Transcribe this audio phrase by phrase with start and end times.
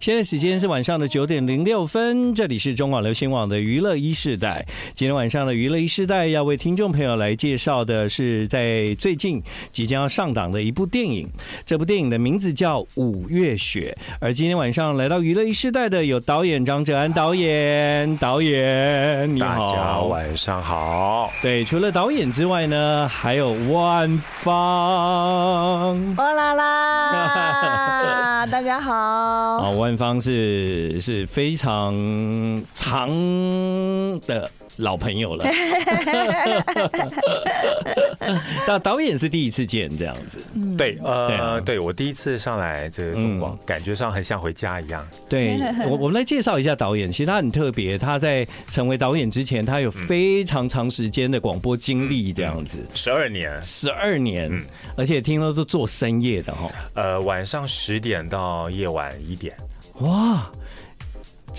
[0.00, 4.64] 现在时间是晚上的九点零六分，这里是中广流行网的娱乐一世代。
[4.94, 9.42] 今天晚上的娱乐一世代要为听众朋友来介绍的是在最近
[9.72, 11.28] 即将要上档的一部电影，
[11.66, 13.96] 这部电影的名字叫《五月雪》。
[14.20, 21.28] 而今天晚上来到娱乐一世代的有导演张哲安导演，导演你好，大家晚上好。
[21.42, 24.08] 对，除了导演之外呢，还有万
[24.42, 28.94] 芳，哇 啦啦，大家好。
[28.94, 31.94] 啊，万芳是是非常
[32.74, 33.08] 长
[34.26, 35.44] 的老朋友了，
[38.66, 40.38] 那导演是第一次见这样子，
[40.76, 45.04] 对，呃，对我第一次上来这个中广，感觉上很像回家一样。
[45.28, 54.48] 对，我我们来介绍一下导演，其实他很特别，他在成为导演之前，他有非常长时间的广播经历，这样子，十二年，十二年，
[54.96, 59.56] 而且听说都做深夜的哈，呃，晚上十点到夜晚一点，
[60.00, 60.50] 哇。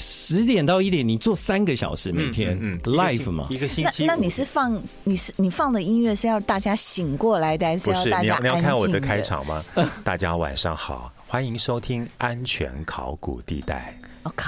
[0.01, 4.05] 十点到一点，你做三个小时每天，嗯，live 嘛，一个星期。
[4.05, 8.49] 那那你是放你是你放的音乐是要大家醒过来的，还是要大家安静的？
[8.49, 9.65] 你要看我的开场吗？
[10.03, 13.93] 大家晚上好，欢迎收听安全考古地带。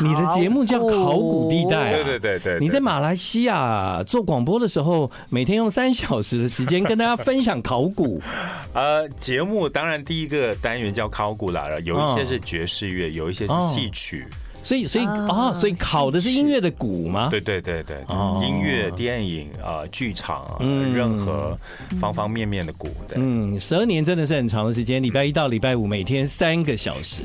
[0.02, 2.60] 你的节目叫考古地带，对对对对。
[2.60, 8.22] 你在马来西亚做广播的时候，每天用三小时的时间跟大家分享考古。
[8.74, 14.26] 呃，节目当然第一个单元叫考古啦，有一些是爵士乐，有一些是戏曲。
[14.64, 17.30] 所以，所以啊，所以考的是音乐的鼓吗？
[17.30, 17.98] 对对对对，
[18.46, 21.58] 音乐、电影啊、剧场，任何
[22.00, 22.90] 方方面面的鼓。
[23.16, 27.24] 嗯，十二年真的是很长的时间，礼拜一到礼拜五每天三个小时。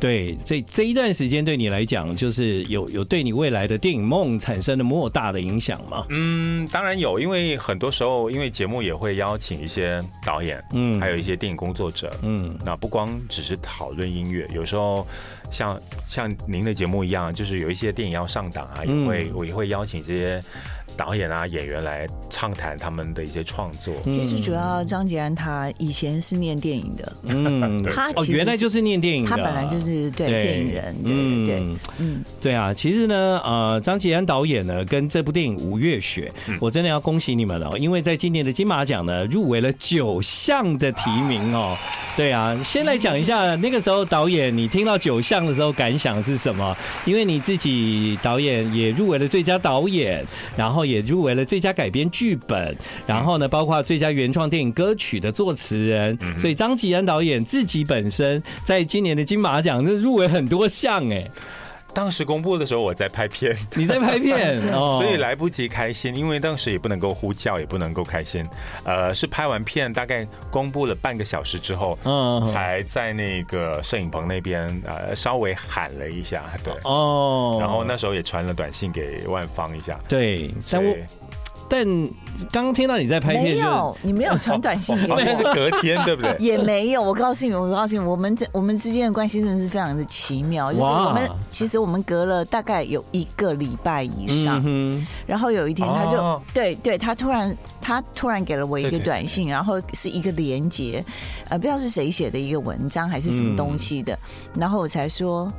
[0.00, 6.04] 对，所以这一段时间对你来讲，就是有有对你未来的电影梦产生了莫大的影响吗？
[6.08, 15.06] 嗯，当然有，因为很多时候，因为节目也会邀请一些导演，嗯，还有一些电影工作者，嗯，那不光只是讨论音乐，有时候。
[15.52, 20.42] 像像您的节目一样，就是有一些电影要上档啊，也会我也会邀请这些。
[20.96, 23.94] 导演啊，演员来畅谈他们的一些创作。
[24.04, 32.74] 其实主要张杰安他以前是念电影的，嗯，他哦原来就是念电影的，他本来就是对电影人，对对嗯，对啊。
[32.74, 36.30] 其实呢，呃，张杰安导演呢，跟这部电影《五月雪》，
[36.60, 41.76] 我真的要恭喜你们了，因为在今年的金马奖呢，入围了九项的提名哦。
[42.16, 46.76] 对啊，先来讲一下那个时候导演，你听到九项的时候感想是什么？
[47.06, 50.24] 因为你自己导演也入围了最佳导演，
[50.54, 50.81] 然后。
[50.84, 52.76] 也入围了最佳改编剧本，
[53.06, 56.18] 然后呢，包括最佳原创电影歌曲的作词人。
[56.36, 61.28] 所以张吉安导演自己本身在今年的金马奖是入围很多项哎。
[61.94, 68.48] 当时公布的时候，我在拍片， 你在拍片， 所以来不及开心，因为当时也不能够呼叫，也不能够开心。
[68.84, 80.96] 呃，是拍完片大概公布了半个小时之后，嗯，才在那个摄影棚那边呃稍微喊了一下，对，哦，然后那时候也传了短信给万芳一下，对，但我。
[81.68, 81.86] 但
[82.50, 86.36] 刚刚听到你在拍片，没有，你没有传短信给我，那是隔天，对不对？
[86.40, 94.62] 也没有，我告诉你，我告诉你，我们这我们之间的关系真的是非常的奇妙，就是我们其实我们隔了大概有一个礼拜以上，
[95.26, 101.04] 然后有一天他就对对，他突然他突然给了我一个短信，然后是一个连接，
[101.48, 104.18] 呃，不知道是谁写的一个文章还是什么东西的，
[104.54, 105.50] 然后我才说，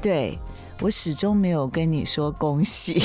[0.00, 0.38] 对。
[0.80, 2.94] 我始终没有跟你说恭喜，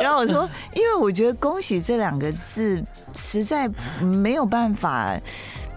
[0.00, 2.82] 然后我说，因为我觉得“恭喜”这两个字
[3.14, 5.16] 实在没有办法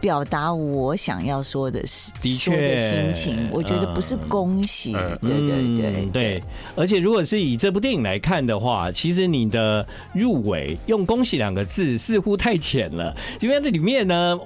[0.02, 3.48] 表达我想要说的是说的心情。
[3.52, 6.44] 我觉得不是恭喜，对对对对。
[6.76, 14.40] 而且如果是以这部电影来看的话，其实你的入围用“恭喜”两个字似乎太浅了，因为这里面呢。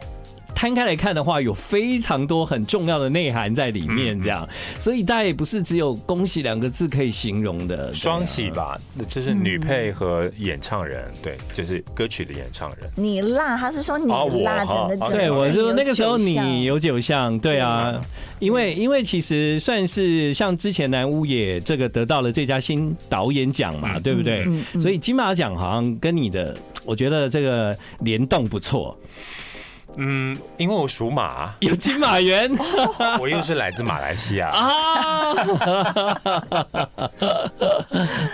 [0.56, 4.47] 摊开来看的话，有非常多很重要的内涵在里面，这样，
[4.80, 7.94] 所以大家也不是只有“恭喜”两个字可以形容的。
[7.94, 8.78] 双喜吧，
[9.09, 12.90] 就是女配和演唱人，对，就是歌曲的演唱人。
[12.96, 14.06] 你辣，他是说你
[14.44, 18.00] 辣，整个对，我是说那个时候你有九项，对啊，
[18.40, 24.48] 因为因为其实算是像之前南屋也这个得到了最佳新导演奖嘛，对不对？
[24.80, 26.56] 所以金马奖好像跟你的，
[26.86, 28.98] 我觉得这个联动不错。
[29.98, 32.51] 嗯，因为我属马，有金马缘，
[33.19, 35.34] 我又是来自马来西亚啊。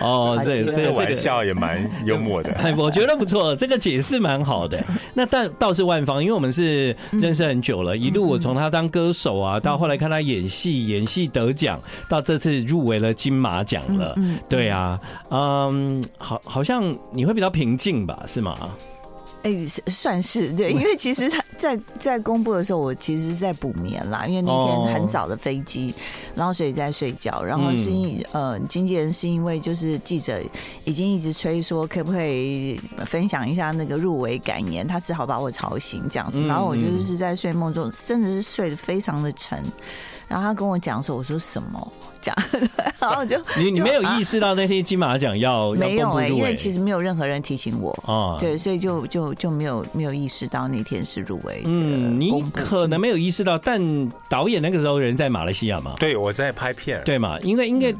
[0.00, 4.82] 哦，这这个玩笑也蛮幽默的，哎，我觉得不错，这个解释蛮好的。
[5.14, 11.78] 那但倒是万芳，因为我们是认识很久了，一路我从他当歌手啊，到后来看他演戏，演戏得奖，
[12.08, 14.14] 到这次入围了金马奖了。
[14.48, 14.98] 对啊，
[15.30, 18.22] 嗯，好，好像你会比较平静吧？
[18.26, 18.56] 是吗？
[19.42, 25.94] 哎，算是对，因为其实他在在公布的时候，我其实是在补眠啦，因为那天很早的飞机，
[26.34, 30.40] 然后所以在睡觉，然后是因呃经纪人是因为就是记者
[30.84, 39.64] 已经一直催说可不可以分享一下那个入围感言，他只好把我吵醒这样子，然后我就是在睡梦中真的是睡得非常的沉。
[40.28, 42.34] 然后他跟我讲说：“我说什么讲？
[43.00, 51.62] ”然后就 你你没有意识到那天金马奖要没有哎，因为其实没有任何人提醒我啊，对，所以就就就没有没有意识到那天是入围。
[51.64, 53.80] 嗯，你可能没有意识到，但
[54.28, 55.94] 导演那个时候人在马来西亚嘛？
[55.98, 57.38] 对，我在拍片，对嘛？
[57.40, 57.94] 因为应该。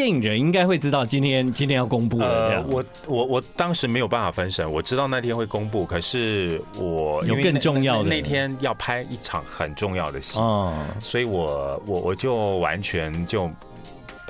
[0.00, 2.26] 电影人应该会知道今天今天要公布了。
[2.26, 13.50] 呃，我我我当时没有办法分神，我知道那天会公布，可是我有更重要的那天要拍一场很重要的戏，哦，所以我我我就完全就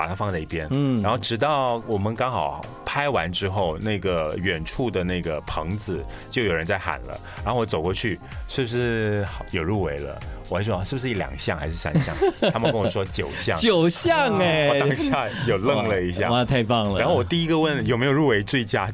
[0.01, 8.19] 把它放在一边，嗯，然后直到我们刚好拍完之后，那个远处的那个棚子就有人在喊了，然后我走过去，
[8.49, 10.19] 是不是有入围了？
[10.49, 12.17] 我还说是不是一两项还是三项？
[12.51, 14.69] 他们跟我说九项，九项 哎！
[14.69, 16.99] 我当下有愣了一下，哇，太棒了！
[16.99, 18.91] 然后我第一个问有没有入围最佳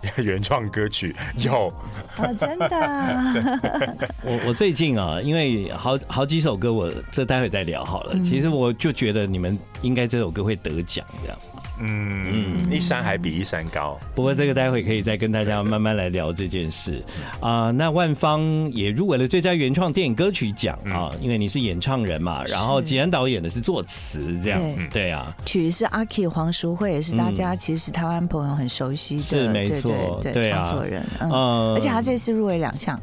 [0.22, 1.72] 原创歌曲， 有，
[2.16, 2.68] 哦，真的。
[4.22, 8.14] 我我最近啊，因为好好几首歌，我这待会再聊好了。
[8.24, 11.38] 其实我就觉得你们应该这首歌会得奖这样。
[11.80, 13.98] 嗯，一山还比一山高。
[14.14, 17.02] 不过这个待会可以再跟大家慢慢来聊这件事
[17.40, 17.72] 啊、呃。
[17.72, 18.42] 那万芳
[18.72, 22.44] 也入围了最佳原创电影歌曲奖啊，因为你是演唱人嘛。
[22.46, 25.36] 然后吉安导演的是作词，这样对，对啊。
[25.44, 31.04] 曲是阿 K 黄淑慧，也是大家其实台湾朋友很熟悉的，是没错，对对创作人。
[31.20, 31.30] 嗯，
[31.74, 32.98] 而且他这次入围两项。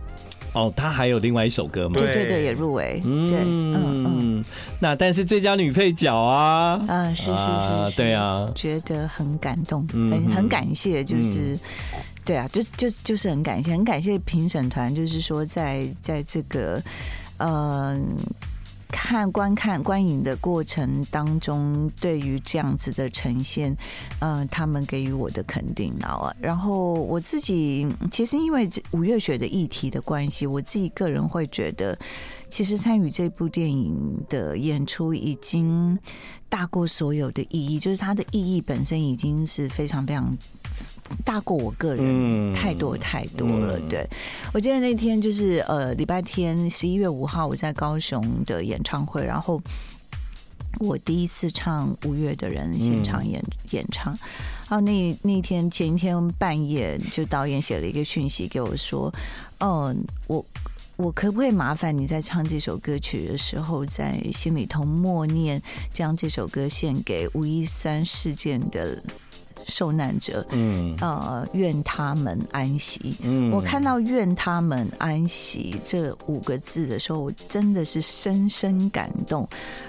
[0.55, 1.95] 哦，他还有另外一首歌吗？
[1.99, 3.01] 对对对，也入围。
[3.05, 4.45] 嗯嗯嗯。
[4.79, 11.59] 那但是最佳女配角啊，嗯，是是是是，对啊，觉得很感动，很很感谢，就是，
[12.23, 16.81] 对啊，就是就就是很感谢，很感谢评审团，就是说在在这个，
[17.37, 18.03] 嗯。
[18.97, 23.75] 看观看观影的过程当中，对于这样子的呈现，
[24.19, 26.33] 呃，他们给予我的肯定啊。
[26.39, 31.99] 然后我自己其实因为五月雪的议题的关系，我自己个人会觉得，
[32.49, 35.99] 其实参与这部电影的演出已经
[36.47, 40.35] 大过所有的意义，就是它的意义本身已经是非常非常。
[41.23, 44.07] 大过我个人太多太多了，对，
[44.53, 49.61] 我记得那天就是呃礼拜天十一月五号我在高雄的演唱会，然后
[50.79, 54.17] 我第一次唱五月的人现场演演唱，
[54.67, 59.13] 然后那那天前一天半夜就导演写了一个讯息给我说，
[59.59, 59.95] 嗯，
[60.27, 60.43] 我
[60.97, 65.61] 我可不可以麻烦你在唱这首歌曲的时候，在心里头默念，
[65.93, 69.01] 将这首歌献给五一三事件的。
[69.67, 73.15] 受难者，嗯，呃，愿他们安息。
[73.23, 79.47] 嗯，我看到“愿他们安息”这五个字的时候，我真的是深深感动。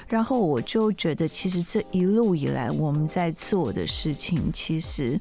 [0.08, 5.20] 然后我就觉得，其实这一路以来我们在做的事情，其实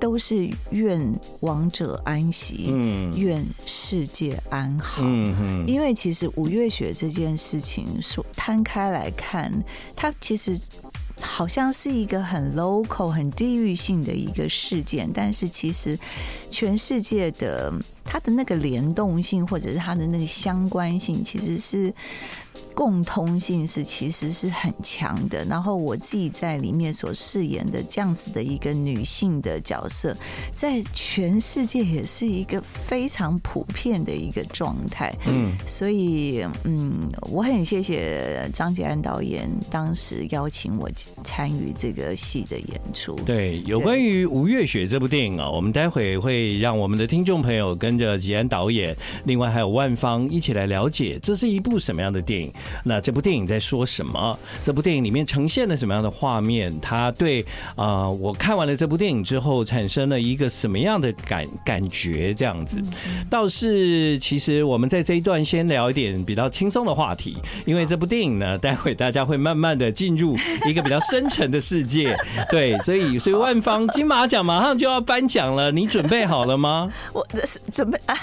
[0.00, 1.00] 都是愿
[1.40, 5.02] 亡者安息，嗯，愿世界安好。
[5.04, 9.52] 嗯嗯，因为其实五月雪这件事情，说摊开来看，
[9.94, 10.58] 它其实。
[11.22, 15.98] 好像是一个很 local、很地域性的一个事件，但是其实
[16.50, 17.72] 全世界的
[18.04, 21.94] 它的那个联动性，或者是它的那个相关性，其实是。
[22.74, 30.16] 共通性是其实是很强的，然后我自己在里面所饰演的这样子的一个女性的角色，
[30.52, 35.14] 在全世界也是一个非常普遍的一个状态。
[35.26, 36.98] 嗯，所以嗯，
[37.30, 40.90] 我很谢谢张吉安导演当时邀请我
[41.24, 43.14] 参与这个戏的演出。
[43.26, 52.52] 对，有关于《吴月雪》这部电影啊，我们待会会让我们的听众朋友跟着吉安导演，另外还有万芳一起来了解这是一部什么样的电影。
[52.84, 54.38] 那这部电影在说什么？
[54.62, 56.72] 这部电影里面呈现了什么样的画面？
[56.80, 57.42] 它对
[57.76, 62.34] 啊、呃，我看完了这部电影之后，产生了一个什么样的感感觉？
[62.34, 62.82] 这样子，
[63.30, 70.36] 倒是其实我们在这一段先聊一点比较轻松的话题，因为这部电影呢，待会大家会慢慢的进入
[70.68, 72.16] 一个比较深沉的世界。
[72.50, 76.90] 对，所以所以万方金马奖马上就要颁奖了，你准备好了吗？
[77.12, 77.26] 我
[77.72, 78.16] 准备啊，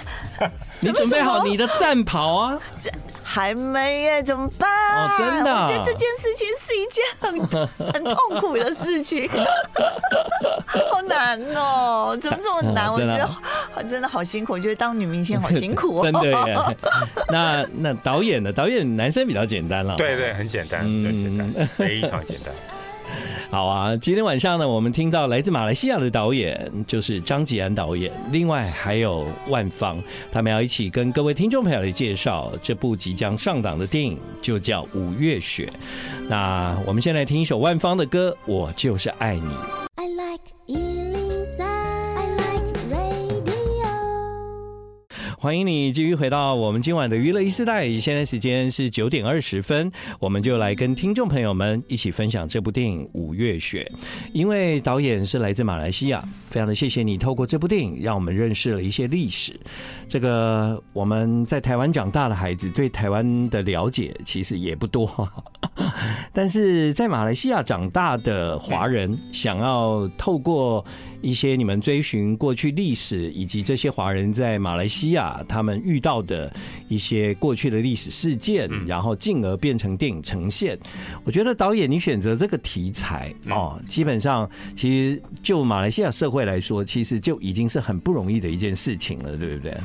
[0.82, 2.60] 你准备好你的战袍啊？
[2.80, 2.90] 这
[3.24, 4.70] 还没耶，怎么办？
[4.96, 9.30] 哦，真的，我觉得这件事情是一件很很痛苦的事情，
[10.90, 12.88] 好难哦，怎么这么难？
[12.88, 16.04] 哦、 我觉得真的好辛苦，我觉得当女明星好辛苦哦。
[16.04, 16.58] 真的耶。
[17.30, 18.52] 那那导演呢？
[18.52, 22.54] 导演男生比较简单了，对对，很简单，很简单，非常简单。
[23.50, 30.02] 好啊，今天晚上呢，我们听到来自马来西亚的导演就是张吉安导演，另外还有万芳，
[30.32, 35.66] 他们要一起跟各位听众朋友来介绍这部即将上档的电影，就叫《五月雪》。
[36.30, 39.50] 那我们先来听一首万芳的歌，《我就是爱你》。
[45.42, 53.90] 欢迎你继续回到我们今晚的娱乐一世代，现在时间是九点二十分，我们就来跟听众朋友们一起分享这部电影《五月雪》。
[54.34, 59.58] 因为导演是来自马来西亚，非常的谢谢你透过这部电影让我们认识了一些历史。
[60.10, 65.10] 这个我们在台湾长大的孩子对台湾的了解其实也不多，
[66.34, 70.84] 但是在马来西亚长大的华人想要透过
[71.22, 76.52] 一些你们追寻过去历史，以及这些华人在马来西亚他们遇到的
[76.88, 80.78] 一些过去的历史事件，然后进而变成电影呈现。
[81.24, 89.78] 我觉得导演你选择这个题材哦，基本上其实就马来西亚社会来说，其实就已经是很不容易的一件事情了，对不对？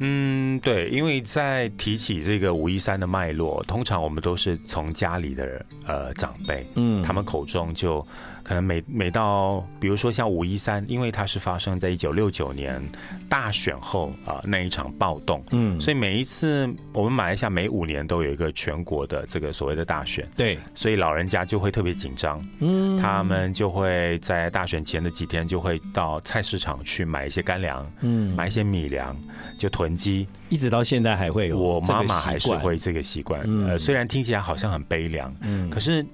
[0.00, 8.04] 嗯，对，因为在提起这个五一三的脉络，通常我们都是从家里的呃长辈，嗯，他们口中就。
[8.42, 12.82] 可能每每到，比如说像五一三，因为它是发生在一九六九年
[13.28, 29.16] 大选后啊、呃、那一场暴动，嗯，所以每一次我们马来西亚每五年都有一个全国的这个所谓的大选，对，所以老人家就会特别紧张，嗯，他们就会在大选前的几天就会到菜市场去买一些干粮，嗯，买一些米粮
[29.58, 36.04] 就囤积，一直到现在还会有，我妈妈还是会这个习惯，嗯、呃，虽然听起来好像很悲凉，嗯，可是。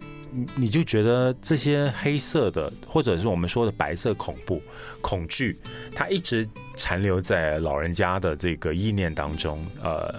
[0.56, 4.62] 你就觉得这些黑色的，或者是我们说的白色恐怖、
[5.00, 5.58] 恐惧，
[5.94, 10.14] 它一直残留在老人家的这个意念当中，呃。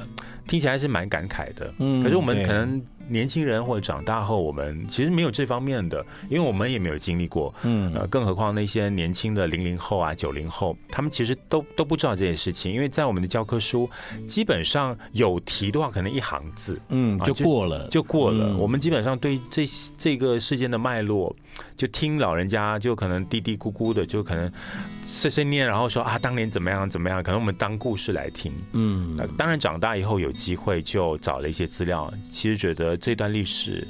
[0.48, 13.90] 听起来是蛮感慨的，嗯，可是我们可能年轻人或者长大后，我们其实没有这方面的，因为我们也没有经历过，嗯，呃，更何况那些年轻的零零后啊、九零后，他们其实都都不知道这件事情，因为在我们的教科书
[14.26, 18.58] 基本上有提的话，可能一行字，嗯，就过了，就过了。
[18.58, 21.36] 我们基本上对这这个事件的脉络，
[21.76, 24.52] 就听老人家就可能嘀嘀咕咕的，就可能
[25.06, 30.34] 碎碎念，然后说啊，当年怎么样怎么样，可能我们当故事来听，嗯，那当然长大以后有。
[30.40, 33.88] 机会就找了一些资料，其实觉得这段历史，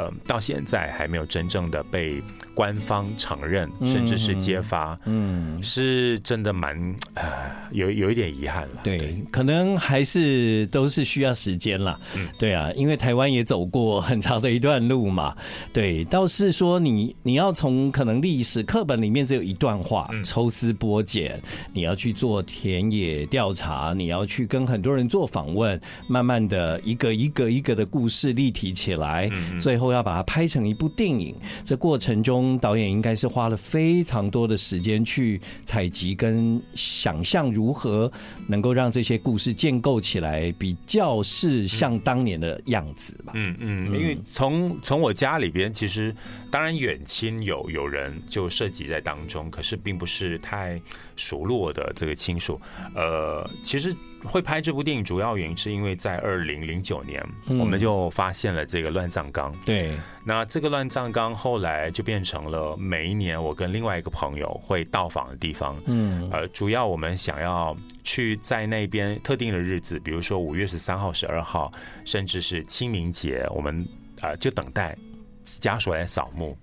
[0.00, 2.22] 呃，到现在还没有真正的被。
[2.52, 6.76] 官方承认，甚至是揭发，嗯，是真的蛮
[7.14, 7.24] 呃，
[7.70, 8.80] 有有一点遗憾了。
[8.82, 11.98] 对，对，可能还是都是需要时间啦。
[12.14, 15.34] 嗯，对啊，因为台湾也走过很长的一段路嘛。
[15.72, 21.40] 对，倒是说你你要从可能历史课本里面只有一段话，抽丝剥茧，
[21.72, 31.34] 你要去做田野调查，你要去跟很多人做访问，慢慢的一个一个一个的故事立体起来，最后要把它拍成一部电影。
[31.64, 32.40] 这过程中。
[32.60, 38.10] 导演应该是花了非常多的时间去采集跟想象如何
[38.46, 43.32] 能够让这些故事建构起来，比较是像当年的样子吧。
[43.34, 46.14] 嗯嗯，因为从从我家里边，其实
[46.50, 50.80] 当然远亲有有人就涉及在当中，可是并不是太
[51.16, 52.60] 熟络的这个亲属。
[52.94, 53.94] 呃，其实。
[54.24, 59.54] 会拍这部电影主要原因是因为在二零零九年，我们就发现了这个乱葬岗。
[59.64, 65.76] 对，那这个乱葬岗后来就变成了每一年我跟另外一个朋友会到访的地方。
[65.86, 71.72] 嗯，呃，主要我们想要去在那边特定的日子，比如说五月十三号、十二号，
[72.04, 73.86] 甚至是清明节，我们
[74.20, 74.96] 啊就等待
[75.42, 76.56] 家属来扫墓。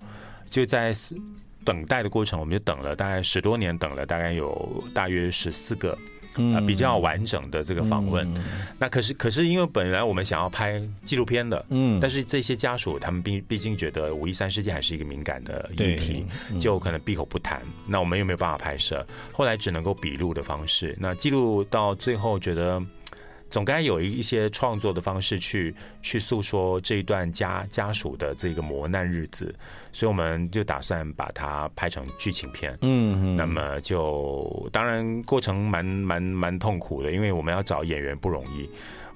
[0.48, 0.94] 就在
[1.64, 5.98] 等待的过程，我们就等了大概十多年，等了大概有大约十四个。
[6.54, 8.44] 啊，比较完整的这个访问，嗯、
[8.78, 17.60] 那可是可是因为本来我们想要拍纪录片的，嗯，但是这些家属他们毕毕竟觉得五一三事件还是一个敏感的议题，嗯、就可能闭口不谈。
[17.86, 20.96] 那我们又没有办法拍摄，后来只能够笔录的方式。
[21.00, 22.82] 那记录到最后，觉得。
[23.50, 29.54] 总该有一一些创作的方式去去诉说这一段家家属的这个磨难日子，
[29.92, 32.76] 所以我们就打算把它拍成剧情片。
[32.82, 38.68] 嗯，那么就当然过程蛮蛮蛮痛苦的，因为我们要找演员不容易。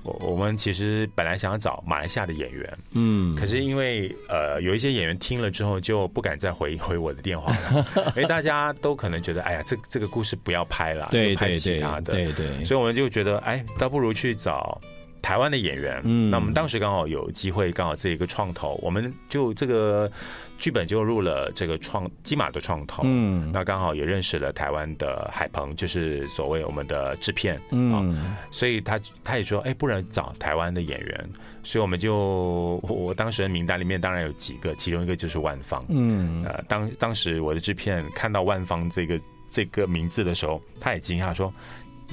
[0.02, 14.80] 我我们其实本来想要找马来西亚的演员，嗯，可是因为呃有一些演员听了之后就不敢再回回我的电话了，因 为大家都可能觉得哎呀这这个故事不要拍了，就拍其他的，对对，所以我们就觉得哎倒不如去找
[15.22, 16.02] 台湾的演员。
[16.04, 20.10] 嗯，那我们当时刚好有机会，刚好这一个创投，我们就这个
[20.58, 23.02] 剧本就入了这个创金马的创投。
[23.06, 27.58] 嗯，那刚好也认识了台湾的海鹏，就是所谓我们的制片。
[27.70, 31.28] 嗯，所以他他也说，哎，不然找台湾的演员。
[31.62, 35.84] 所以我们就我当时的名单里面当然有几个，其中一个就是万方。
[35.88, 41.52] 嗯，呃，当当时我的制片看到万方这个这个名字的时候，他也惊讶说。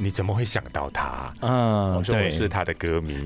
[0.01, 1.33] 你怎么会想到他？
[1.41, 3.17] 嗯，我说我是他的歌迷。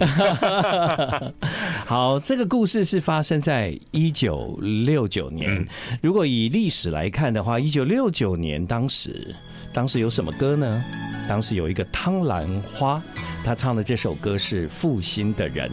[1.86, 5.68] 好，这个故事是发生在一九六九年。
[6.02, 9.36] 如果以历史来看的话，一九六九年当时，
[9.72, 10.84] 当时有什么歌呢？
[11.30, 13.02] 当时有一个汤兰花，
[13.46, 15.70] 他唱的这首歌是《负心的人》。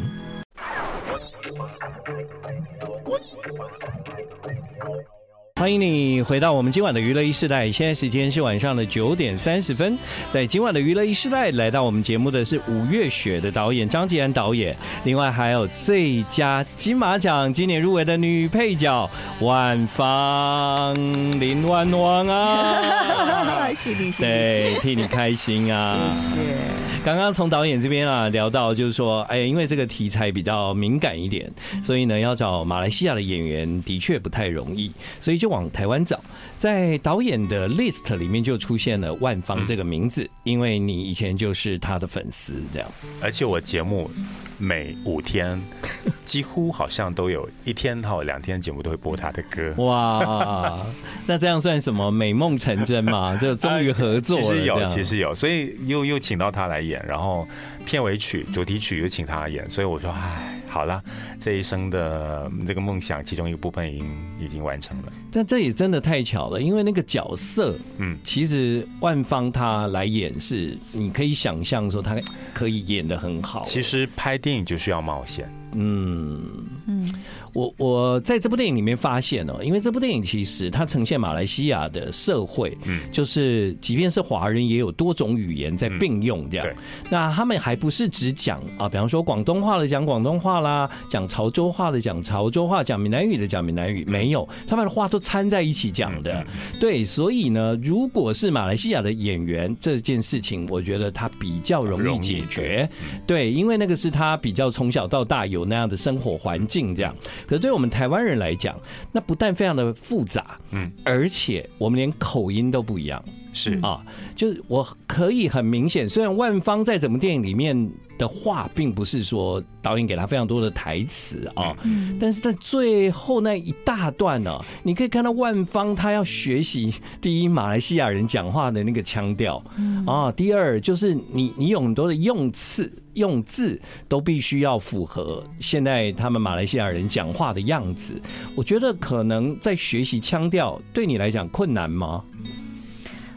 [5.61, 9.95] 欢迎你回到我们今晚的娱乐一世代，现在时间是晚上的九点三十分。
[10.33, 14.75] 在今晚的娱乐一世代，来到我们节目的是五月雪的导演张吉安导演，
[15.05, 19.09] 另外还有最佳金马奖今年入围的女配角
[19.41, 20.97] 万芳
[21.39, 26.57] 林万芳啊， 谢谢，对，替你开心啊，谢谢。
[27.05, 31.51] 刚刚从导演这边啊聊到，就是说，哎，因为这个题材比较敏感一点，
[31.83, 34.91] 所以呢，要找马来西亚的演员的确不太容易，
[35.21, 35.50] 所以就。
[35.51, 36.19] 往台湾找，
[36.61, 42.87] 在导演的 list 里面就出现了万芳这个名字，因为你以前就是他的粉丝，这样。
[43.23, 44.11] 而且我节目
[44.59, 45.59] 每五天，
[46.23, 49.73] 几乎好像都有一天或两天节目都会播他的歌。
[49.83, 50.79] 哇，
[51.27, 53.35] 那这样算什么美梦成真吗？
[53.41, 54.45] 就终于合作了。
[54.45, 57.49] 其实有，其实有，所以又又请到他来演，然后
[57.87, 60.57] 片尾曲、主题曲又请他来演，所以我说，唉。
[60.71, 61.03] 好了，
[61.41, 64.09] 这一生的这个梦想，其中一个部分已经
[64.43, 65.13] 已经完成了。
[65.33, 72.17] 但这也真的太巧了，因为那个角色，嗯，其实万芳他来演是，你可以想象说他
[72.53, 73.63] 可以演得很好。
[73.65, 75.51] 其实拍电影就需要冒险。
[75.73, 76.41] 嗯
[76.87, 77.09] 嗯，
[77.53, 86.67] 我我在这部电影里面发现哦，因为这部电影其实它呈现马来西亚的社会，嗯，就是即便是华人也有多种语言在并用这样。
[86.67, 86.75] 对，
[87.09, 96.45] 那他们还不是只讲啊，比方说广东话的讲广东话啦，讲潮州话的讲潮州话，讲闽南语的讲闽南语，没有，他们的话都掺在一起讲的。
[96.81, 102.91] 对，所以呢，如果是马来西亚的演员，这件事情我觉得他比较容易解决。
[103.25, 105.60] 对，因为那个是他比较从小到大有。
[105.61, 107.15] 有那样的生活环境，这样，
[107.47, 108.79] 可是对我们台湾人来讲，
[109.13, 113.79] 那不但非常的复杂，嗯，而且我们连口音都不一样，是。
[113.83, 117.91] 啊，就是我可以很明显，虽然万芳在整部电影里面
[118.21, 121.75] 的话，并不是说导演给他非常多的台词啊，
[122.21, 129.65] 但是在最后那一大段呢，你可以看到万芳他要学习第一马来西亚人讲话的那个腔调，
[130.07, 132.93] 啊，第二就是你你有很多的用词。
[133.15, 133.79] 用字
[134.09, 138.23] 都必须要符合现在他们马来西亚人讲话的样子，
[138.55, 142.23] 我觉得可能在学习腔调对你来讲困难吗？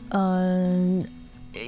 [0.09, 1.03] 嗯，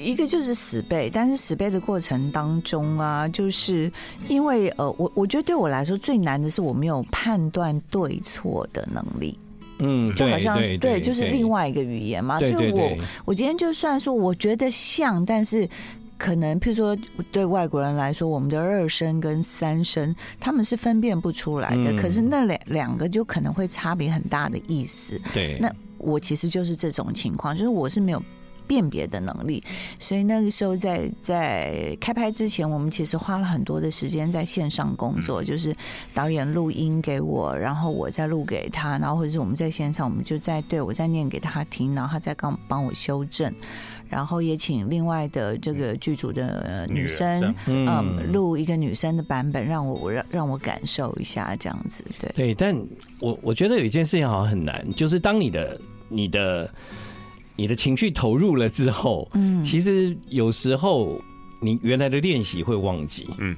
[0.03, 3.91] 一个就是死背，但是死背的过程当中啊，就是
[4.27, 9.37] 因为呃，我我觉得对我来说最难的是我没有判断对错的能力。
[9.79, 12.91] 嗯，就好像对，就是另外一个语言嘛，所以我
[13.25, 15.67] 我今天就算说我觉得像，但是。
[16.17, 16.97] 可能，譬如说，
[17.29, 21.93] 对外国人来说，我们的二声跟三声，他们是分辨不出来的。
[22.01, 25.19] 可是那两两个就可能会差别很大的意思。
[25.33, 28.23] 对，那我其实就是这种情况，就是我是没有
[28.67, 29.63] 辨别的能力。
[29.99, 35.75] 所以那个时候在在开拍之前，我们其实花了很多的时间在线上工作，就是
[36.13, 43.53] 导演录音给我，然后我再录给他，然后或者是我们在线上，我们就在对我在念给他听，然后他再刚帮我修正。
[44.07, 52.53] 然后也请另外的这个剧组的女生，嗯，录一个女生的版本，让我让让我感受一下这样子，对对。
[52.53, 52.79] 但
[53.19, 56.71] 我我觉得有一件事情好像很难，就是当你的你的
[57.55, 61.21] 你的情绪投入了之后，嗯，其实有时候
[61.61, 63.55] 你原来的练习会忘记，嗯，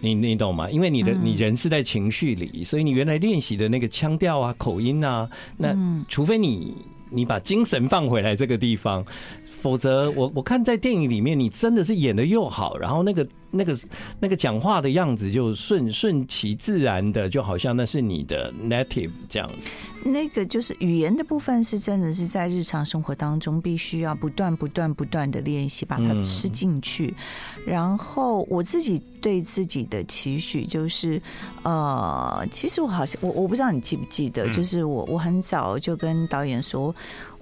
[0.00, 0.70] 你你懂吗？
[0.70, 5.76] 因为你的你人是在情绪里，所以你原来练习的那个腔调啊、口音啊，那
[6.08, 6.74] 除非你
[7.10, 9.04] 你把精神放回来这个地方。
[9.66, 13.76] 否则，我我看在电影里面，你真的是演的又好，然后那个那个
[14.20, 19.68] 那个讲话的样子就顺顺其自然的，就好像那是你的 native 这样子。
[20.04, 27.12] 那个就是语言的部分，是真的是在日常生活当中必须要不断不断不断的练习，把它吃进去。
[27.66, 31.20] 然后我自己对自己的期许就是，
[31.64, 36.94] 呃，其实我好像我我不知道你记不记得，就是我我很早就跟导演说。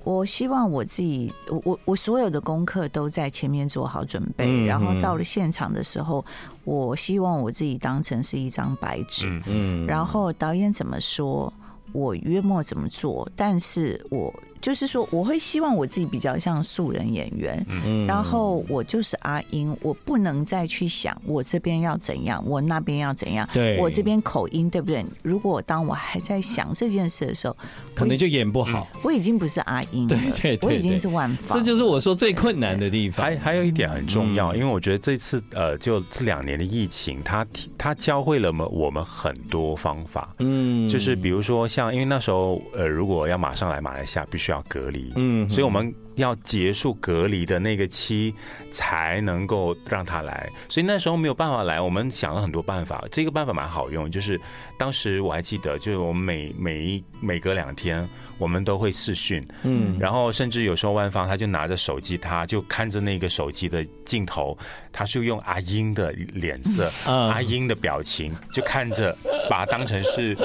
[0.04, 6.24] 我希望我自己，我我我所有的功课都在前面做好准备，然后到了现场的时候，
[6.64, 11.52] 我希望我自己当成是一张白纸，嗯，然后导演怎么说，
[11.92, 14.32] 我约莫怎么做，但是我。
[14.64, 25.04] 就是说，我会希望我自己比较像素人演员，嗯，然后我就是阿英，我不能再去想我这边要怎样，我那边要怎样，对，我这边口音对不对？
[25.22, 27.54] 如果当我还在想这件事的时候，
[27.94, 28.88] 可能就演不好。
[29.02, 31.58] 我已经不是阿英了，对对对，我已经是万芳。
[31.58, 33.22] 这就是我说最困难的地方。
[33.22, 37.46] 还还有一点很重要，因为我觉得这次呃，就这两年的疫情，它
[37.76, 48.34] 它教会了我们我们很多方法，嗯，就是比如说像，因为那时候呃，如果要马上来马来西亚，必须要隔离，嗯，所以我们要结束隔离的那个期
[48.70, 54.40] 才能够让他来，所以那时候没有办法来，我们想了很多办法，这个办法蛮好用，就是
[54.78, 58.08] 当时我还记得，就是我们每每一每隔两天。
[58.38, 64.56] 我们都会视讯，嗯，然后甚至有时候万芳他就拿着手机，他就看着那个手机的镜头，
[64.92, 69.16] 他就用阿英的脸色、阿英的表情，就看着，
[69.48, 70.36] 把它当成是，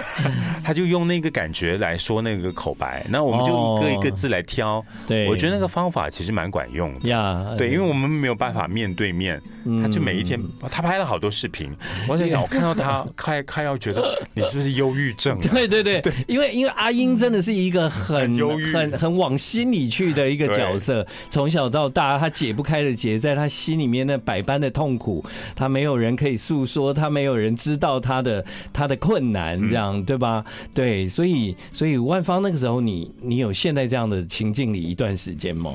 [0.62, 4.84] 他就用那个感觉来说那个口白，那我们就一个一个字来挑。
[5.06, 7.54] 对，我觉得那个方法其实蛮管用的呀。
[7.56, 9.40] 对，因为我们没有办法面对面，
[9.82, 10.38] 他就每一天
[10.70, 11.74] 他拍了好多视频，
[12.06, 15.40] 我在想， 我看到他快快要觉得你是不是忧郁症？
[15.40, 17.29] 对对 对，因为因为阿英真。
[17.30, 18.36] 真的是一个很
[18.72, 30.44] 很很往心里去的一个角色，从小到大他解不开的结，在他心里面那百般的痛苦，他没有人可以诉说，他没有人知道他的他的困难，这样对吧？
[30.74, 35.72] 对，所以所以万芳那个时候，你你有现在这样的情境里一段时间吗？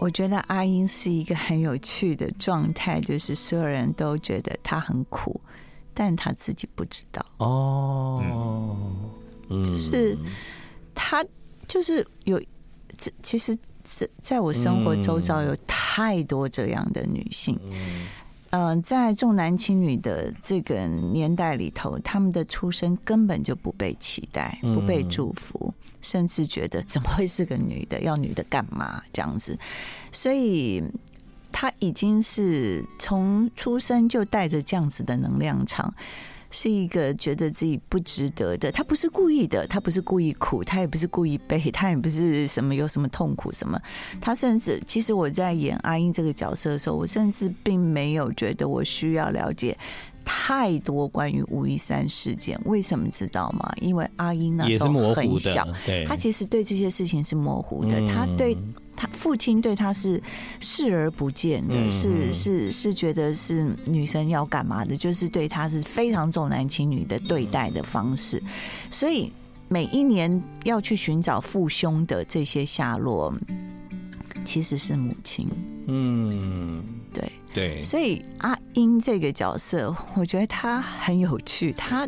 [0.00, 5.40] 我觉得阿英是一个很有趣的状态，就是所有人都觉得他很苦，
[5.94, 8.20] 但他自己不知道哦，
[9.48, 10.18] 嗯就是。
[10.96, 11.24] 他
[11.68, 12.40] 就是有，
[12.98, 17.56] 这其实是在我生活周遭有太多这样的女性。
[18.50, 28.00] 嗯，在重男轻女的这个年代里头，他们的出生根本就不被期待，不被祝福，甚至觉得怎么会是个女的？
[28.00, 29.02] 要女的干嘛？
[29.12, 29.58] 这样子，
[30.10, 30.82] 所以
[31.52, 35.92] 他已经是从出生就带着这样子的能量场。
[36.50, 43.80] 是一个觉得自己不值得的，他不是故意的，他不是故意苦，他也不是故意悲，他也不是什么有什么痛苦什么，
[44.20, 49.76] 他甚至其实我在演阿英这个角色的时候，我甚至并没有觉得我需要了解
[50.24, 52.60] 太多关于五一三事件。
[52.64, 53.72] 为什么知道吗？
[53.80, 55.66] 因为阿英那时候很小，
[56.06, 58.56] 他其实对这些事情是模糊的，他对。
[58.96, 60.20] 他父亲对他是
[60.60, 68.42] 视而不见的，是是是觉得是女生要干嘛的，就是对他是非常重男轻女的对待的方式，
[68.90, 69.30] 所以
[69.68, 73.32] 每一年要去寻找父兄的这些下落，
[74.44, 75.46] 其实是母亲。
[75.86, 76.82] 嗯，
[77.12, 77.30] 对。
[77.52, 82.06] 对，所以阿英这个角色，我觉得她很有趣，她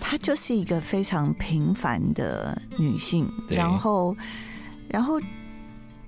[0.00, 4.16] 她就是一个非常平凡的女性，然后
[4.88, 5.20] 然后。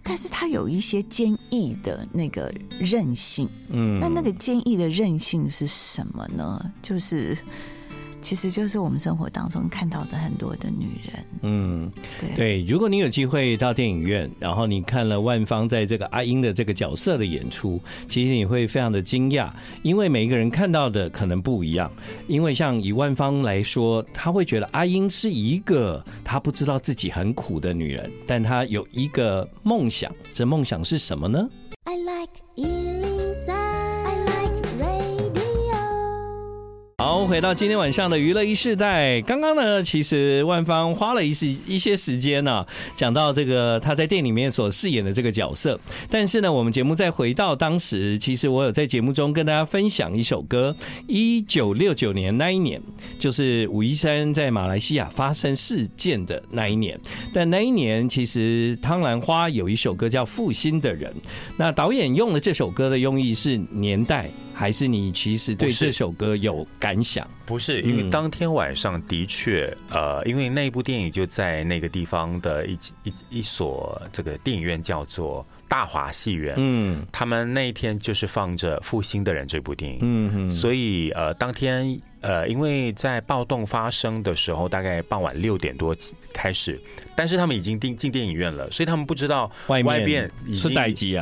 [0.03, 6.73] 但是他有一些坚毅的那个韧性，嗯，那那个坚毅的韧性是什么呢？
[6.83, 7.37] 就是。
[8.22, 12.64] 其实就是我们生活当中看到的很多的女人，嗯，对对。
[12.64, 19.50] 如果你有机会到电影院，然后你看了万芳在这个阿英的这个角色的演出，其实你会非常的惊讶，
[19.83, 21.90] 因为每一个人看到的可能不一样。
[22.28, 31.48] 因为像以万芳来说，她会觉得阿英是一个她不知道自己很苦的女人，但她有一个梦想，这梦想是什么呢
[31.85, 32.33] ？I like
[37.11, 39.20] 好，回到今天晚上的娱乐一世代。
[39.23, 42.64] 刚刚呢，其实万芳花了一些一些时间呢，
[42.96, 45.77] 讲到这个他在电影里面所饰演的这个角色。
[46.09, 50.73] 但是呢，我们节目再回到当时，其实我有在节目中跟大家分享一首歌。
[51.09, 52.81] 一九六九年那一年，
[53.18, 56.96] 就是武夷山在马来西亚发生事件的那一年。
[57.35, 61.11] 但那一年，其实汤兰花有一首歌叫《负心的人》。
[61.57, 64.31] 那导演用了这首歌的用意是年代。
[64.61, 67.27] 还是你其实对这首歌有感想？
[67.46, 85.96] 不是，因为当天晚上的确，呃，因为那部电影就在那个地方的一一一所这个电影院叫做大华戏院，嗯，他们那一天就是放着《负心的人》这部电影，嗯，所以呃，当天呃，因为在暴动发生的时候，大概傍晚六点多
[86.33, 86.80] 开始，
[87.16, 90.70] 但是他们已经进进电影院了，所以他们不知道外面已经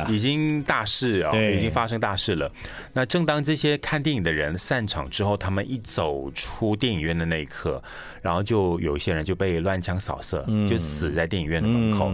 [0.09, 2.51] 已经大事啊，已经发生大事了。
[2.93, 7.81] 那正当这些看电影的人散场之后，他们一走出电影院的那一刻，
[8.21, 12.11] 然后就有一些人就被乱枪扫射，就死在电影院的门口。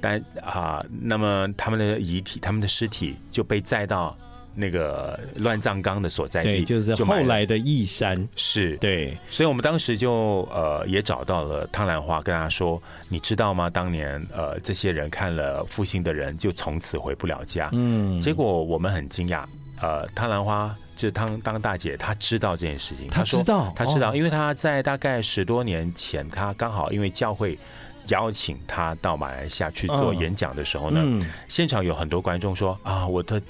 [0.00, 4.16] 但啊，那么他们的遗体、他们的尸体就被载到。
[4.54, 8.76] 那个乱葬岗的所在地，就是后来的义山，是。
[8.76, 13.70] 对，所以我们当时就呃也找到了汤兰花，跟他说：“你知道吗？
[13.70, 19.44] 当年呃这些人看了复兴的人，就从此回不了家。”嗯，结果我们很惊讶，
[19.80, 27.58] 呃，汤兰花就是汤当大姐，她知道这件事情，她知道，她知道，因为她在大概十多年前，她刚好因为教会
[28.08, 33.40] 邀请她到马来西亚去做演讲的时候呢，现场有很多观众说：“啊，我的。”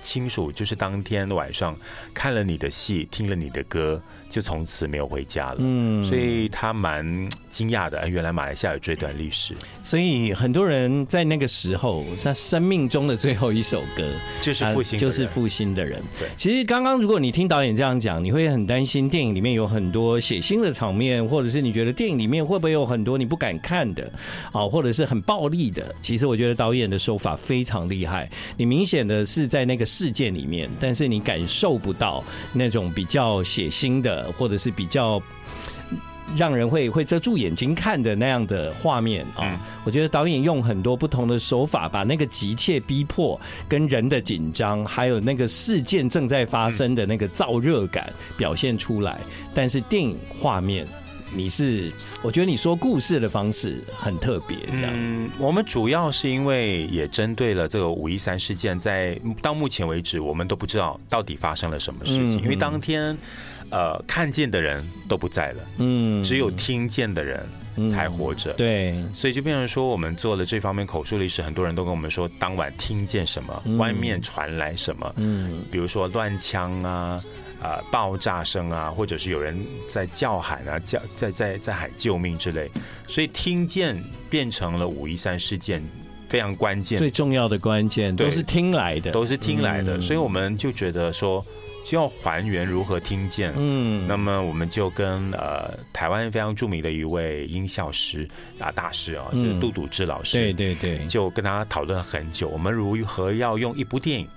[0.00, 1.76] 亲属就是当天晚上
[2.14, 4.00] 看了你的戏，听了你的歌。
[4.30, 7.02] 就从此没有回家了，嗯，所以他蛮
[7.48, 8.06] 惊讶的。
[8.06, 14.06] 原来马来西亚有这段历史，所以很多人在那个时候，在生命中的最后一首歌
[14.42, 16.02] 就是复兴，就是复兴的人。
[16.18, 24.12] 对，其实刚刚如果你听导演这样讲，你会很担心电影里面有很多血腥的场面，或者是你觉得电影里面会不会有很多你不敢看的
[24.52, 25.94] 啊，或者是很暴力的。
[26.02, 32.22] 其实我觉得导演的手法非常厉害，你明显的是在那个事件里面，但是你感受不到
[32.52, 34.18] 那种比较血腥的。
[34.38, 35.20] 或者是比较
[36.36, 49.18] 让人会会遮住眼睛看的那样的画面啊，我觉得导演用很多不同的手法，把那个急切逼迫、跟人的紧张，还有那个事件正在发生的那个燥热感表现出来。
[49.54, 50.86] 但是电影画面，
[51.32, 54.58] 你是我觉得你说故事的方式很特别。
[54.70, 63.16] 嗯，我们主要是因为也针对了这个五一三事件，在到目前为止，我们都不知道到底发生了什么事情，因为当天。
[63.70, 67.46] 呃，看见的人都不在了，嗯，只有听见的人
[67.86, 77.20] 才活着，对，所以就变成说，我们做了这方面口述历史，很多人都跟我们说，当晚听见什么，外面传来什么，嗯，比如说乱枪啊，
[77.62, 82.70] 啊，爆炸声啊，或者是有人在叫喊啊，叫在在在喊救命之类，
[83.06, 83.96] 所以听见
[84.30, 85.82] 变成了五一三事件
[86.28, 91.44] 非常关键、最重要的关键，都是听来的，都是听来的，所以我们就觉得说。
[91.84, 104.28] 就要还原如何听见，嗯，那么我们就跟呃台湾非常著名的一位音效师啊大师啊，就是杜笃之老师，对对对，就跟他讨论很久，我们如何要用一部电影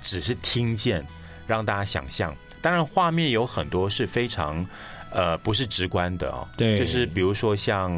[0.00, 1.06] 只是听见
[1.46, 2.34] 让大家想象，
[2.66, 4.66] 当然画面有很多是非常
[5.12, 7.92] 呃不是直观的哦，对，就是比如说像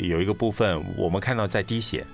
[0.00, 2.06] 有一个部分我们看到在滴血，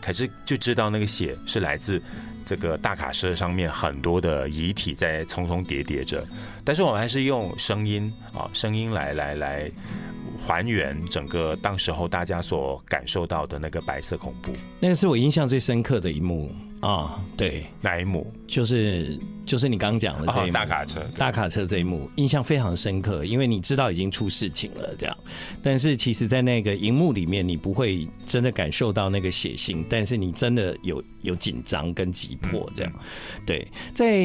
[0.00, 2.00] 可是就知道那个血是来自。
[2.44, 6.26] 这个大卡车上面很多的遗体在重重叠叠着，
[6.64, 9.70] 但是我们还是用声音啊，声音来来来
[10.40, 14.50] 还原整个当时候大家所感受到的那个白色恐怖。
[14.80, 18.32] 那个是我印象最深刻的一幕啊，对，那一幕？
[18.46, 19.18] 就是。
[19.48, 25.16] 就是你刚刚讲的这一幕，大卡车，大卡车这一幕印象非常深刻，因为你知道已经出事情了，这样。
[25.62, 32.92] 但是其实，在那个荧幕里面，你不会真的感受到那个血腥，但是你真的有有紧张跟急迫，这样。
[33.46, 34.20] 对，在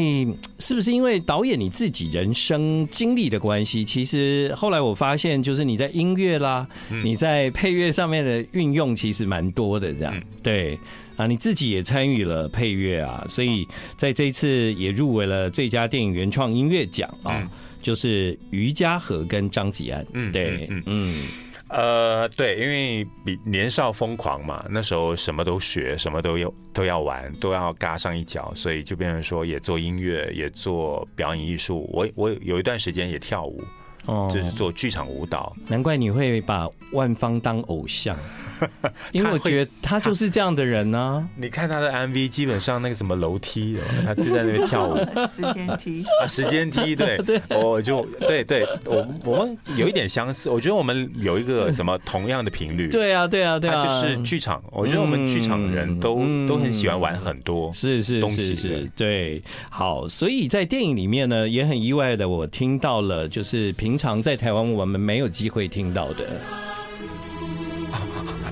[0.59, 3.85] 是不是因为导演你自己人生经历的关系？
[3.85, 6.67] 其实后来我发现，就是你在音乐啦，
[7.01, 10.13] 你在配乐上面的运用其实蛮多的，这样。
[10.41, 10.77] 对。
[11.15, 17.49] 啊，你自己也参与了配乐啊，所以在这一次也入围了最佳电影原创音乐奖啊，
[17.81, 21.23] 就是于嘉禾跟张吉安，嗯，对，嗯嗯，
[21.69, 33.63] 呃，对，因为比年少疯狂嘛，那时候什么都学，什么都有都要玩，都要嘎上一脚，所以就变成说也做音乐，也做表演艺术，我我有一段时间也跳舞。
[34.05, 38.15] 哦，就是做剧场舞蹈， 难怪你会把万芳当偶像，
[39.13, 41.29] 因为我觉得他就是这样的人呢、啊。
[41.37, 46.03] 你看他的 MV，基本上那个什么楼梯的，他就在那边跳舞，时间梯。
[46.21, 47.17] 啊，时间梯，对，
[47.49, 63.92] 我就对对，我我们有一点相似，我觉得我们有一个什么同样的频率，对啊，对啊，对啊，就是剧场，我觉得我们剧场人都、嗯、都很喜欢玩很多，是是是是，对，好，所以在电影里面呢，也很意外的，我听到了就是平。
[63.93, 66.25] 平常在台湾我们没有机会听到的。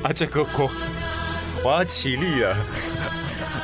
[0.04, 0.70] 啊，这个锅
[1.64, 2.56] 我要起立了。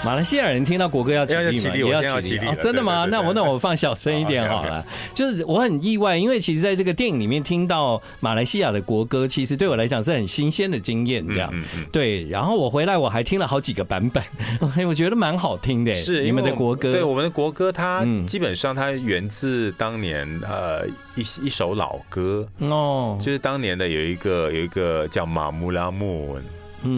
[0.08, 1.76] 马来西亚人听到国歌要起立吗？
[1.76, 2.48] 也要起立。
[2.62, 3.06] 真的吗？
[3.12, 4.82] 那我那我放小声一点好了。
[5.13, 11.28] 就是我很意外，因为其实在这个电影里面听到马来西亚的国歌，其实对我来讲是很新鲜的经验。
[11.28, 11.54] 这样，
[11.91, 12.26] 对。
[12.30, 14.24] 然后我回来我还听了好几个版本，
[14.88, 15.93] 我觉得蛮好听的。
[15.93, 26.39] 是你们的国歌，对我们的国歌，它基本上它源自当年呃一一首老歌哦，就是当年的有一个有一个叫马木拉木。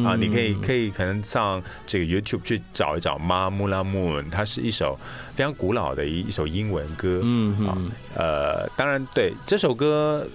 [0.05, 4.97] 啊，你可以可以可能上这个 YouTube 去找一找《Mamula Moon》，它是一首
[5.35, 7.21] 非常古老的一一首英文歌。
[7.23, 7.77] 嗯、啊，
[8.15, 10.27] 呃，当然对这首歌，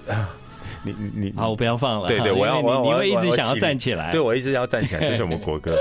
[0.83, 2.09] 你你好，我不要放了。
[2.09, 4.11] 对对，我要我你会一直想要站起来。
[4.11, 5.77] 对，我一直要站起来，这是我们国歌。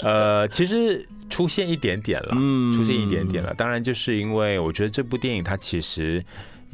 [0.00, 3.52] 呃，其实出现一点点了，嗯，出现一点点了。
[3.54, 6.24] 当然，就是因为我觉得这部电影它其实。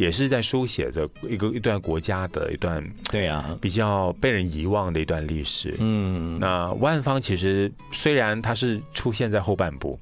[0.01, 5.77] 也是在书写着一个一段国家的一段，对啊，比较被人遗忘的一段历史。
[5.79, 10.01] 嗯，那万方其实虽然它是出现在后半部，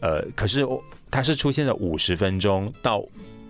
[0.00, 0.66] 呃，可是
[1.10, 3.04] 它是出现了五十分钟到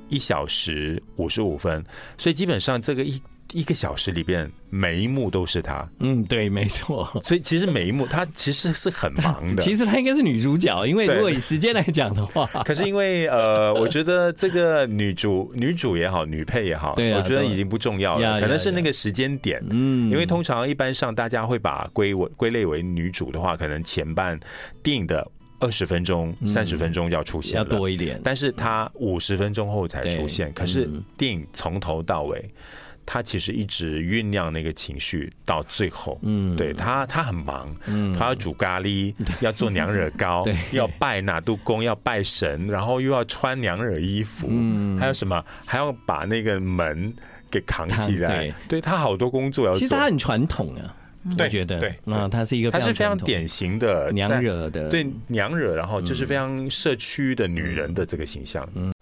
[0.09, 1.85] 一小时五十五分，
[2.17, 3.23] 所以基本上这个一。
[3.53, 7.09] 一个小时里边每一幕都是她，嗯，对，没错。
[7.23, 9.63] 所以其实每一幕她其实是很忙的。
[9.65, 19.65] 其实她应该是女主角，因为如果以时间来讲的话， 可是因为呃，我觉得这个女主女主也好，女配也好，对啊，我觉得已经不重要了，可能是那个时间点。
[19.71, 24.39] 嗯，因为通常一般上大家会把归为归类为女主的话，可能前半
[24.83, 25.27] 电影的
[25.59, 28.21] 二十分钟、三十分钟要出现，要多一点。
[28.23, 32.45] 但是她五十分钟后才出现，可是电影从头到尾。
[33.11, 47.11] 他其实一直酝酿那个情绪到最后，嗯，对他，他很忙，嗯，他要煮咖喱，要做娘惹糕， 对，要拜哪度公，要拜神，然后又要穿娘惹衣服，嗯，还有什么，还要把那个门
[47.51, 49.79] 给扛起来，对，对他好多工作要做。
[49.79, 50.95] 其实他很传统啊，
[51.39, 58.93] 我觉得，对，那他是一个，他是非常典型的娘惹的，对娘惹，然后就是非常社区的女人的这个形象，嗯。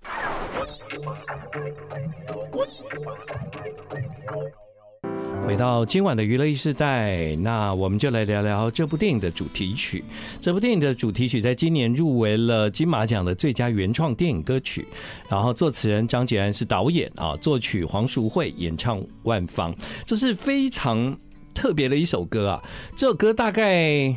[5.46, 10.02] 回到今晚的娱乐一世代，那我们就来聊聊这部电影的主题曲。
[10.40, 14.84] 这部电影的主题曲在今年入围了金马奖的最佳原创电影歌曲。
[15.30, 19.72] 然后作词人张杰安是导演啊，作曲黄淑慧，演唱万芳。
[20.04, 21.16] 这是非常
[21.54, 22.62] 特别的一首歌啊！
[22.96, 24.12] 这首歌大概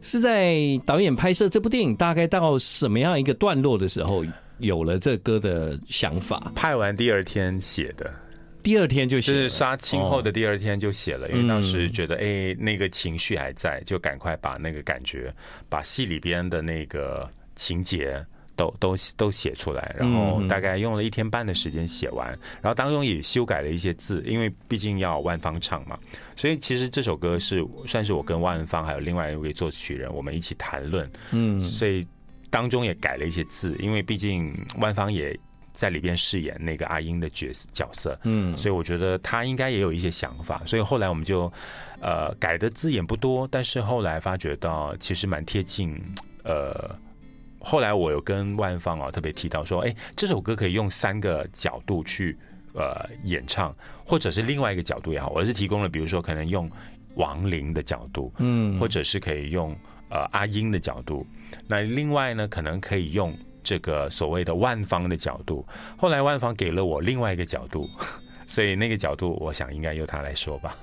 [0.00, 4.24] 是在导演拍摄这部电影大概到什么样一个段落的时候
[4.58, 6.52] 有了这歌的想法？
[6.54, 8.08] 拍完第二天写的。
[8.68, 15.34] 第二天就写，是杀青后的第二天就写了，哦、因为当时觉得哎、欸，那个情绪还在，就赶快把那个感觉，
[15.70, 17.26] 把戏里边的那个
[17.56, 18.22] 情节
[18.56, 22.28] 都都都写出来，然后大概用了一天半的时间写完，
[22.60, 25.98] 然后当中也修改了一些字，因为毕竟要万芳唱嘛，
[26.36, 32.06] 所以其实这首歌是算是我跟万芳还有另外一位作曲人我们一起谈论，嗯，所以
[32.50, 35.34] 当中也改了一些字，因为毕竟万芳也。
[35.78, 41.50] 在里边饰演那个阿英的角角色，嗯，所以我觉得他应该也有一些想法，所以后来我们就，
[42.00, 45.96] 呃，改的字眼不多，但是后来发觉到其实蛮贴近，
[46.42, 46.98] 呃，
[47.60, 52.36] 后来我有跟万芳啊特别提到说，哎，这首歌可以用三个角度去
[52.72, 53.72] 呃演唱，
[54.04, 56.68] 或者是另外一个角度也好，我是提供了，比如说可能用
[57.14, 59.70] 王林的角度，嗯，或者是可以用
[60.10, 61.24] 呃阿英的角度，
[61.68, 63.32] 那另外呢可能可以用。
[63.62, 65.64] 这个所谓的万方的角度，
[65.96, 67.88] 后来万方给了我另外一个角度，
[68.46, 70.76] 所以那个角度，我想应该由他来说吧。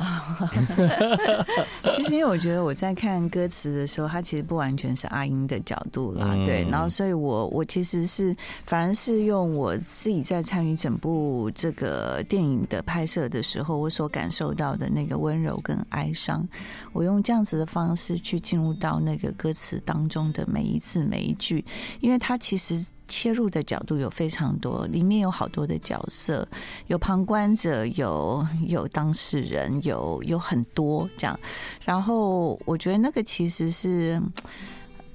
[1.92, 6.66] 其实，因为我觉得我在看歌词的时候，它其实不完全是阿英的角度啦，对。
[6.70, 8.34] 然后，所以我我其实是
[8.66, 16.46] 反而是用我自己在参与整部这个电影的拍摄的时候，我所感受到的那个温柔跟哀伤，
[16.92, 21.64] 我用这样子的方式去进入到那个歌词当中的每一字每一句，
[22.00, 22.84] 因为它其实。
[23.10, 26.48] 切入的角度有非常多，里面有好多的角色，
[26.86, 31.38] 有旁观者，有有当事人，有有很多这样。
[31.84, 34.22] 然后我觉得那个其实是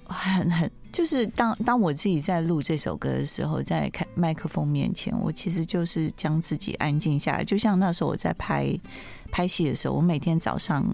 [0.06, 8.78] 很很，就是当当我自己在录这首歌的时候，在开麦克风面前，我其实就是将自己安静下来，就像那时候我在拍
[9.32, 10.86] 拍戏的时候，我每天早上。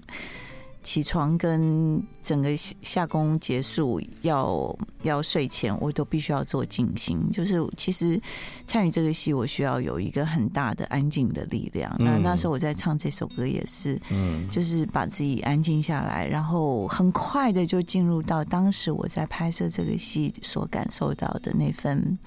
[0.82, 7.18] 起床跟整个下工结束要要睡前，我都必须要做静心。
[7.30, 8.20] 就是其实
[8.66, 11.94] 参与这个戏，我需要有一个很大的安静的力量。
[11.98, 22.18] 那那时候我在唱这首歌也是，嗯，就是把自己安静下来，然后很快的就进入到当时我在拍摄这个戏所感受到的那份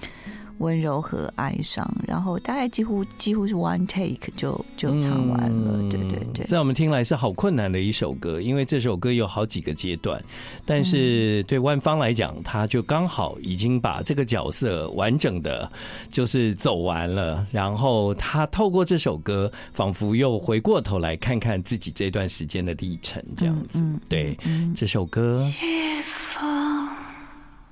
[0.58, 1.86] 温柔和哀伤。
[2.06, 5.78] 然后大概几乎几乎是 one take 就就唱完了。
[5.90, 6.44] 对对对。
[6.46, 10.22] 在我们听来是好困难的一首歌，因为这首歌有好几个阶段，
[10.64, 15.70] 但是对万芳来讲，他就刚好已经把这个角色完整的，
[16.10, 17.46] 就是走完了。
[17.50, 23.84] 然后他透过这首歌，仿佛又回过头来看看自己这段时间的历程，这样子。
[24.08, 24.36] 对，
[24.74, 25.42] 这首歌。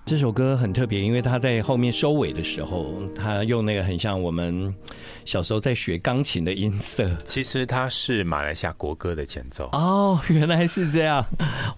[0.06, 4.72] 这首歌很特别，因为他在后面收尾的时候，他用那个很像我们
[5.24, 7.10] 小时候在学钢琴的音色。
[7.24, 9.70] 其实它是马来西亚国歌的前奏。
[9.72, 11.24] 哦，原来是这样！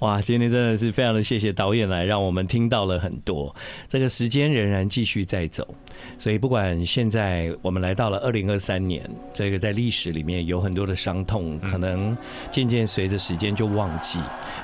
[0.00, 3.54] 哇，今天真的是非常的谢谢导演来让我们听到了很多。
[3.88, 5.72] 这个时间仍然继续在走，
[6.18, 12.16] 所以不管现在我们来到了二零二三年，这个在历史里面有很多的伤痛，可能
[12.50, 14.18] 渐渐随着时间就忘记。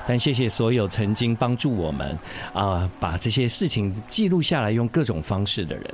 [0.05, 2.19] 但谢谢所有曾经帮助我们
[2.51, 3.49] 啊，把这些。
[3.53, 5.85] 事情记录下来，用各种方式的人，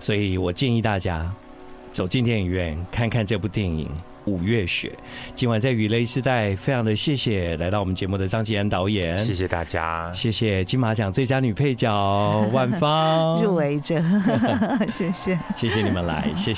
[0.00, 1.30] 所以我建议大家
[1.92, 3.86] 走进电影院看看这部电影
[4.24, 4.88] 《五月雪》。
[5.34, 13.40] 今晚在雨雷时代，非常的谢谢来到我们节目的张吉安导演，谢谢大家，谢谢金马奖最佳女配角万芳。
[13.44, 14.02] 入围者，
[14.90, 16.52] 谢谢，谢谢你们来，谢谢。